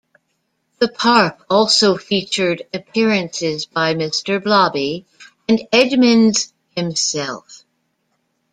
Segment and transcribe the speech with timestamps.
[0.79, 5.05] The park also featured appearances by Mr Blobby
[5.47, 7.63] and Edmonds himself.